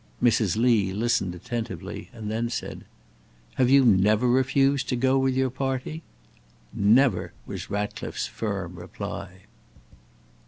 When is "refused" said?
4.27-4.89